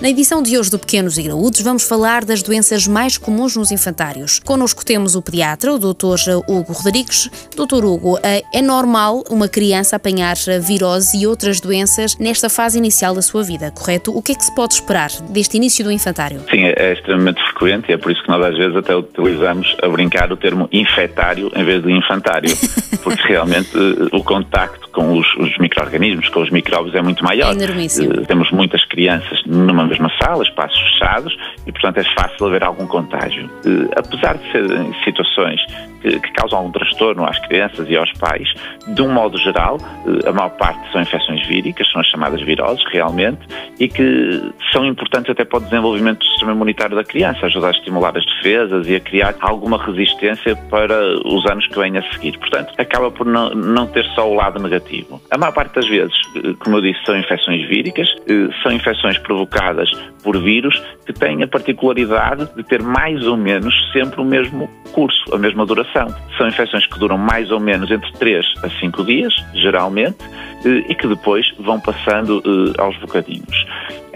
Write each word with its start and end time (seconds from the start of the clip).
Na 0.00 0.08
edição 0.08 0.42
de 0.42 0.56
hoje 0.56 0.70
do 0.70 0.78
Pequenos 0.78 1.18
e 1.18 1.22
Graúdos, 1.22 1.60
vamos 1.60 1.86
falar 1.86 2.24
das 2.24 2.42
doenças 2.42 2.86
mais 2.88 3.18
comuns 3.18 3.54
nos 3.54 3.70
infantários. 3.70 4.38
Connosco 4.38 4.82
temos 4.82 5.14
o 5.14 5.20
pediatra, 5.20 5.74
o 5.74 5.78
Dr. 5.78 6.40
Hugo 6.48 6.72
Rodrigues. 6.72 7.28
Dr. 7.54 7.84
Hugo, 7.84 8.18
eh, 8.22 8.42
é 8.50 8.62
normal 8.62 9.22
uma 9.28 9.46
criança 9.46 9.96
apanhar 9.96 10.36
virose 10.58 11.18
e 11.18 11.26
outras 11.26 11.60
doenças 11.60 12.16
nesta 12.16 12.48
fase 12.48 12.78
inicial 12.78 13.14
da 13.14 13.20
sua 13.20 13.42
vida, 13.42 13.70
correto? 13.72 14.16
O 14.16 14.22
que 14.22 14.32
é 14.32 14.34
que 14.34 14.42
se 14.42 14.54
pode 14.54 14.72
esperar 14.72 15.10
deste 15.28 15.58
início 15.58 15.84
do 15.84 15.92
infantário? 15.92 16.40
Sim, 16.50 16.64
é 16.64 16.94
extremamente 16.94 17.42
frequente 17.50 17.90
e 17.90 17.92
é 17.92 17.98
por 17.98 18.10
isso 18.10 18.22
que 18.22 18.30
nós 18.30 18.42
às 18.42 18.56
vezes 18.56 18.74
até 18.74 18.96
utilizamos 18.96 19.76
a 19.82 19.88
brincar 19.88 20.32
o 20.32 20.36
termo 20.38 20.66
infetário 20.72 21.52
em 21.54 21.62
vez 21.62 21.82
de 21.82 21.92
infantário, 21.92 22.48
porque 23.02 23.22
realmente 23.28 23.70
eh, 23.76 24.16
o 24.16 24.22
contacto 24.22 24.88
com 24.90 25.18
os, 25.18 25.26
os 25.36 25.58
micro-organismos, 25.58 26.28
com 26.28 26.40
os 26.42 26.50
micróbios 26.50 26.94
é 26.94 27.02
muito 27.02 27.24
maior. 27.24 27.52
É 27.52 27.62
enormíssimo. 27.62 28.12
Uh, 28.12 28.26
temos 28.26 28.50
muitas 28.50 28.84
crianças 28.84 29.40
numa 29.46 29.84
mesma 29.84 30.10
sala, 30.22 30.42
espaços 30.42 30.78
fechados, 30.80 31.36
e 31.70 31.72
portanto 31.72 31.98
é 31.98 32.04
fácil 32.14 32.48
haver 32.48 32.64
algum 32.64 32.86
contágio. 32.86 33.46
Uh, 33.64 33.88
apesar 33.96 34.36
de 34.36 34.50
serem 34.50 34.92
situações 35.04 35.60
que, 36.02 36.18
que, 36.18 36.32
causam 36.32 36.58
algum 36.58 36.72
transtorno 36.72 37.24
às 37.24 37.38
crianças 37.46 37.88
e 37.88 37.96
aos 37.96 38.12
pais, 38.14 38.52
de 38.88 39.00
um 39.00 39.12
modo 39.12 39.38
geral, 39.38 39.76
uh, 39.76 40.28
a 40.28 40.32
maior 40.32 40.50
parte 40.50 40.80
são 40.90 41.00
infecções 41.00 41.46
víricas, 41.46 41.88
são 41.92 42.00
as 42.00 42.08
chamadas 42.08 42.42
viroses 42.42 42.84
realmente, 42.92 43.40
e 43.78 43.86
que 43.86 44.52
são 44.72 44.84
importantes 44.84 45.30
até 45.30 45.44
para 45.44 45.58
o 45.58 45.62
desenvolvimento 45.62 46.18
do 46.18 46.24
sistema 46.26 46.52
imunitário 46.52 46.96
da 46.96 47.04
criança, 47.04 47.46
ajudar 47.46 47.68
a 47.68 47.70
estimular 47.70 48.16
as 48.16 48.26
defesas 48.26 48.88
e 48.88 48.96
a 48.96 49.00
criar 49.00 49.36
alguma 49.40 49.82
resistência 49.82 50.56
para 50.68 50.98
os 51.24 51.46
anos 51.48 51.66
que 51.68 51.78
vêm 51.78 51.96
a 51.96 52.02
seguir. 52.12 52.36
Portanto, 52.38 52.74
acaba 52.78 53.10
por 53.12 53.26
não, 53.26 53.50
não 53.50 53.86
ter 53.86 54.04
só 54.16 54.28
o 54.28 54.34
lado 54.34 54.60
negativo. 54.60 55.22
A 55.30 55.38
maior 55.38 55.52
parte 55.52 55.74
das 55.76 55.86
vezes, 55.86 56.14
eh, 56.36 56.52
como 56.58 56.78
eu 56.78 56.82
disse, 56.82 57.04
são 57.04 57.16
infecções 57.16 57.68
víricas, 57.68 58.08
eh, 58.28 58.48
são 58.62 58.72
infecções 58.72 59.18
provocadas 59.18 59.90
por 60.22 60.40
vírus 60.42 60.80
que 61.06 61.12
têm 61.12 61.42
a 61.42 61.48
particularidade 61.60 62.48
de 62.56 62.62
ter 62.62 62.82
mais 62.82 63.26
ou 63.26 63.36
menos 63.36 63.74
sempre 63.92 64.20
o 64.20 64.24
mesmo 64.24 64.68
curso, 64.92 65.34
a 65.34 65.38
mesma 65.38 65.64
duração. 65.66 66.08
São 66.36 66.48
infecções 66.48 66.86
que 66.86 66.98
duram 66.98 67.18
mais 67.18 67.50
ou 67.50 67.60
menos 67.60 67.90
entre 67.90 68.10
3 68.14 68.46
a 68.62 68.70
5 68.80 69.04
dias, 69.04 69.32
geralmente, 69.54 70.18
eh, 70.64 70.84
e 70.88 70.94
que 70.94 71.06
depois 71.06 71.46
vão 71.58 71.78
passando 71.78 72.42
aos 72.78 72.96
bocadinhos. 72.96 73.66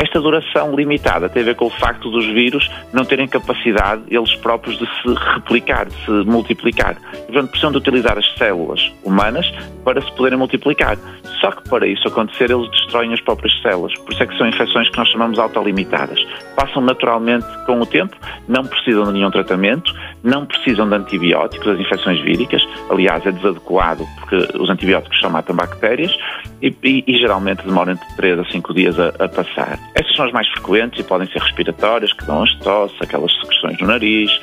Esta 0.05 0.20
duração 0.20 0.77
limitada 0.77 1.30
tem 1.30 1.41
a 1.41 1.47
ver 1.47 1.55
com 1.55 1.64
o 1.64 1.70
facto 1.70 2.10
dos 2.10 2.27
vírus 2.27 2.70
não 2.92 3.06
terem 3.06 3.27
capacidade, 3.27 4.02
eles 4.08 4.34
próprios, 4.34 4.77
de 4.77 4.84
se 4.84 5.14
replicar, 5.33 5.86
de 5.86 5.94
se 6.05 6.10
multiplicar. 6.27 6.97
Portanto, 7.10 7.48
precisam 7.48 7.72
de 7.72 7.78
utilizar 7.78 8.19
as 8.19 8.34
células 8.36 8.92
humanas 9.02 9.50
para 9.82 10.02
se 10.02 10.12
poderem 10.12 10.38
multiplicar. 10.38 10.98
Só 11.41 11.50
que 11.52 11.66
para 11.70 11.86
isso 11.86 12.06
acontecer, 12.06 12.50
eles 12.50 12.70
destroem 12.70 13.14
as 13.14 13.20
próprias 13.22 13.52
células. 13.62 13.94
Por 14.00 14.12
isso 14.12 14.22
é 14.22 14.27
que 14.27 14.36
são 14.36 14.47
infecções 14.47 14.91
que 14.91 14.98
nós 14.98 15.08
chamamos 15.08 15.38
autolimitadas. 15.38 16.22
Passam 16.55 16.82
naturalmente 16.82 17.47
com 17.64 17.80
o 17.80 17.86
tempo, 17.86 18.14
não 18.47 18.64
precisam 18.64 19.05
de 19.05 19.12
nenhum 19.12 19.30
tratamento, 19.30 19.91
não 20.22 20.44
precisam 20.44 20.86
de 20.86 20.97
antibióticos, 20.97 21.66
as 21.66 21.80
infecções 21.80 22.20
víricas. 22.20 22.62
Aliás, 22.91 23.25
é 23.25 23.32
desadequado 23.32 24.06
porque 24.20 24.58
os 24.58 24.69
antibióticos 24.69 25.19
só 25.19 25.30
matam 25.30 25.56
bactérias 25.56 26.14
e, 26.60 26.75
e, 26.82 27.05
e 27.06 27.19
geralmente 27.19 27.64
demoram 27.64 27.92
entre 27.92 28.06
3 28.16 28.38
a 28.38 28.44
5 28.44 28.75
dias 28.75 28.98
a, 28.98 29.08
a 29.08 29.28
passar. 29.28 29.78
Estas 29.95 30.17
são 30.17 30.27
as 30.27 30.33
mais 30.33 30.48
frequentes 30.48 30.98
e 30.98 31.05
podem 31.05 31.28
ser 31.28 31.41
respiratórias, 31.41 32.12
que 32.12 32.25
dão 32.25 32.42
as 32.42 32.55
tosse, 32.56 32.97
aquelas 33.00 33.33
secreções 33.41 33.78
no 33.78 33.87
nariz, 33.87 34.41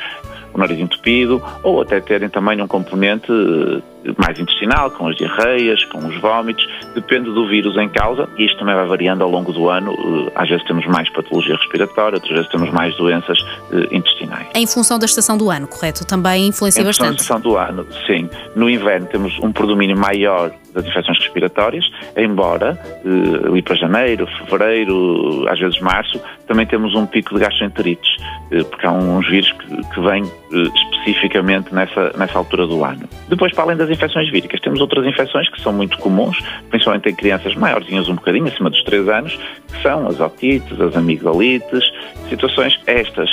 o 0.53 0.57
nariz 0.57 0.79
entupido, 0.79 1.43
ou 1.63 1.81
até 1.81 1.99
terem 1.99 2.29
também 2.29 2.61
um 2.61 2.67
componente 2.67 3.31
eh, 3.31 3.81
mais 4.17 4.39
intestinal, 4.39 4.91
com 4.91 5.07
as 5.07 5.15
diarreias, 5.15 5.83
com 5.85 5.99
os 5.99 6.15
vômitos, 6.19 6.67
depende 6.95 7.31
do 7.31 7.47
vírus 7.47 7.77
em 7.77 7.89
causa, 7.89 8.27
e 8.37 8.45
isto 8.45 8.57
também 8.57 8.75
vai 8.75 8.85
variando 8.85 9.23
ao 9.23 9.29
longo 9.29 9.51
do 9.51 9.69
ano. 9.69 9.91
Eh, 9.91 10.31
às 10.35 10.49
vezes 10.49 10.65
temos 10.65 10.85
mais 10.87 11.09
patologia 11.09 11.55
respiratória, 11.55 12.15
outras 12.15 12.33
vezes 12.33 12.49
temos 12.49 12.71
mais 12.71 12.95
doenças 12.95 13.37
eh, 13.71 13.95
intestinais. 13.95 14.47
Em 14.55 14.65
função 14.65 14.97
da 14.97 15.05
estação 15.05 15.37
do 15.37 15.49
ano, 15.49 15.67
correto? 15.67 16.05
Também 16.05 16.47
influencia 16.47 16.81
em 16.81 16.85
bastante. 16.85 17.15
Em 17.15 17.17
função 17.17 17.39
da 17.39 17.49
estação 17.49 17.67
do 17.75 17.81
ano, 17.81 17.87
sim. 18.07 18.29
No 18.55 18.69
inverno 18.69 19.07
temos 19.07 19.37
um 19.39 19.51
predomínio 19.51 19.97
maior 19.97 20.51
das 20.73 20.85
infecções 20.85 21.19
respiratórias, 21.19 21.85
embora 22.17 22.79
eh, 23.05 23.47
ali 23.47 23.61
para 23.61 23.75
janeiro, 23.75 24.27
fevereiro, 24.45 25.45
às 25.49 25.59
vezes 25.59 25.79
março, 25.79 26.19
também 26.47 26.65
temos 26.65 26.95
um 26.95 27.05
pico 27.05 27.35
de 27.35 27.41
gastroenterites, 27.41 28.09
porque 28.69 28.85
há 28.85 28.91
uns 28.91 29.27
vírus 29.29 29.51
que, 29.51 29.93
que 29.93 30.01
vêm 30.01 30.23
especificamente 31.01 31.73
nessa, 31.73 32.13
nessa 32.17 32.37
altura 32.37 32.67
do 32.67 32.83
ano. 32.83 33.07
Depois, 33.27 33.51
para 33.53 33.63
além 33.63 33.77
das 33.77 33.89
infecções 33.89 34.29
víricas, 34.29 34.59
temos 34.59 34.79
outras 34.79 35.05
infecções 35.05 35.49
que 35.49 35.61
são 35.61 35.73
muito 35.73 35.97
comuns, 35.97 36.37
principalmente 36.69 37.09
em 37.09 37.15
crianças 37.15 37.55
maiorzinhas 37.55 38.07
um 38.07 38.15
bocadinho, 38.15 38.47
acima 38.47 38.69
dos 38.69 38.83
3 38.83 39.09
anos, 39.09 39.39
que 39.71 39.81
são 39.81 40.07
as 40.07 40.19
otites, 40.19 40.79
as 40.79 40.95
amigdalites, 40.95 41.83
situações 42.29 42.79
estas 42.85 43.29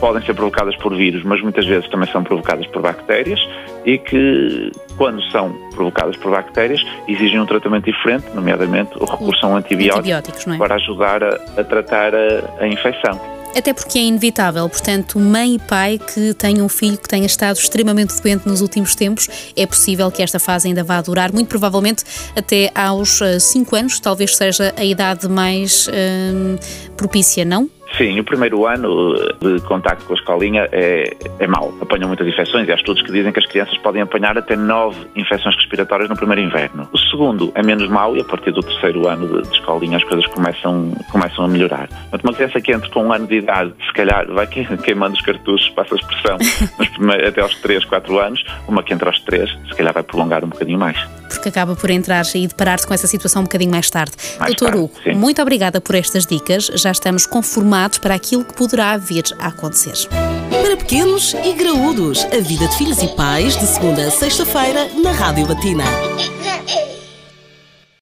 podem 0.00 0.22
ser 0.22 0.34
provocadas 0.34 0.76
por 0.76 0.94
vírus, 0.94 1.22
mas 1.24 1.40
muitas 1.42 1.66
vezes 1.66 1.88
também 1.88 2.10
são 2.10 2.22
provocadas 2.22 2.66
por 2.68 2.82
bactérias 2.82 3.40
e 3.84 3.98
que, 3.98 4.70
quando 4.96 5.22
são 5.30 5.52
provocadas 5.74 6.16
por 6.16 6.30
bactérias, 6.30 6.84
exigem 7.06 7.40
um 7.40 7.46
tratamento 7.46 7.84
diferente, 7.84 8.26
nomeadamente 8.34 8.92
o 8.98 9.04
recurso 9.04 9.44
a 9.44 9.48
um 9.48 9.56
antibiótico 9.56 10.50
é? 10.50 10.58
para 10.58 10.74
ajudar 10.76 11.22
a, 11.22 11.28
a 11.56 11.64
tratar 11.64 12.14
a, 12.14 12.62
a 12.62 12.66
infecção 12.66 13.37
até 13.58 13.72
porque 13.72 13.98
é 13.98 14.02
inevitável. 14.02 14.68
Portanto, 14.68 15.18
mãe 15.18 15.56
e 15.56 15.58
pai 15.58 15.98
que 15.98 16.32
tenham 16.34 16.66
um 16.66 16.68
filho 16.68 16.96
que 16.96 17.08
tenha 17.08 17.26
estado 17.26 17.56
extremamente 17.56 18.20
doente 18.22 18.46
nos 18.46 18.60
últimos 18.60 18.94
tempos, 18.94 19.52
é 19.56 19.66
possível 19.66 20.10
que 20.10 20.22
esta 20.22 20.38
fase 20.38 20.68
ainda 20.68 20.84
vá 20.84 21.00
durar, 21.00 21.32
muito 21.32 21.48
provavelmente 21.48 22.04
até 22.36 22.70
aos 22.74 23.20
5 23.40 23.76
eh, 23.76 23.80
anos, 23.80 24.00
talvez 24.00 24.36
seja 24.36 24.72
a 24.76 24.84
idade 24.84 25.28
mais 25.28 25.88
hum, 25.88 26.56
propícia, 26.96 27.44
não? 27.44 27.68
Sim, 27.96 28.20
o 28.20 28.24
primeiro 28.24 28.66
ano 28.66 29.14
de 29.40 29.60
contacto 29.62 30.04
com 30.04 30.12
a 30.12 30.16
escolinha 30.16 30.68
é, 30.70 31.16
é 31.38 31.46
mau. 31.46 31.72
Apanham 31.80 32.06
muitas 32.06 32.26
infecções 32.26 32.68
e 32.68 32.72
há 32.72 32.74
estudos 32.74 33.02
que 33.02 33.10
dizem 33.10 33.32
que 33.32 33.38
as 33.38 33.46
crianças 33.46 33.76
podem 33.78 34.02
apanhar 34.02 34.36
até 34.36 34.54
nove 34.54 34.98
infecções 35.16 35.56
respiratórias 35.56 36.08
no 36.08 36.16
primeiro 36.16 36.42
inverno. 36.42 36.86
O 36.92 36.97
segundo 37.10 37.52
é 37.54 37.62
menos 37.62 37.88
mau 37.88 38.16
e 38.16 38.20
a 38.20 38.24
partir 38.24 38.52
do 38.52 38.62
terceiro 38.62 39.08
ano 39.08 39.26
de, 39.26 39.48
de 39.48 39.56
escolinha 39.56 39.96
as 39.96 40.04
coisas 40.04 40.26
começam, 40.26 40.92
começam 41.10 41.44
a 41.44 41.48
melhorar. 41.48 41.88
Mas 42.10 42.22
uma 42.22 42.32
criança 42.32 42.60
que 42.60 42.72
entra 42.72 42.88
com 42.90 43.04
um 43.04 43.12
ano 43.12 43.26
de 43.26 43.36
idade, 43.36 43.72
se 43.86 43.92
calhar 43.92 44.26
vai 44.32 44.46
queimando 44.48 45.14
os 45.14 45.22
cartuchos, 45.22 45.68
passa 45.70 45.94
a 45.94 45.98
expressão, 45.98 46.38
mas 47.00 47.26
até 47.26 47.40
aos 47.40 47.54
3, 47.56 47.84
4 47.84 48.18
anos, 48.18 48.44
uma 48.66 48.82
que 48.82 48.92
entra 48.92 49.08
aos 49.08 49.20
3, 49.20 49.50
se 49.50 49.74
calhar 49.76 49.92
vai 49.92 50.02
prolongar 50.02 50.44
um 50.44 50.48
bocadinho 50.48 50.78
mais 50.78 50.98
porque 51.28 51.48
acaba 51.48 51.76
por 51.76 51.90
entrar 51.90 52.24
e 52.34 52.46
deparar-se 52.46 52.86
com 52.86 52.92
essa 52.92 53.06
situação 53.06 53.42
um 53.42 53.44
bocadinho 53.44 53.70
mais 53.70 53.88
tarde. 53.88 54.12
Mais 54.38 54.54
Doutor 54.54 54.70
tarde, 54.72 54.78
Hugo, 54.78 54.92
sim. 55.04 55.14
muito 55.14 55.40
obrigada 55.40 55.80
por 55.80 55.94
estas 55.94 56.26
dicas. 56.26 56.66
Já 56.74 56.90
estamos 56.90 57.26
conformados 57.26 57.98
para 57.98 58.14
aquilo 58.14 58.44
que 58.44 58.54
poderá 58.54 58.96
vir 58.96 59.24
a 59.38 59.48
acontecer. 59.48 60.08
Para 60.50 60.76
pequenos 60.76 61.34
e 61.44 61.52
graúdos, 61.52 62.24
a 62.24 62.40
vida 62.40 62.66
de 62.66 62.76
filhos 62.76 63.02
e 63.02 63.08
pais, 63.08 63.56
de 63.56 63.66
segunda 63.66 64.02
a 64.02 64.10
sexta-feira, 64.10 64.88
na 65.02 65.12
Rádio 65.12 65.46
Batina. 65.46 65.84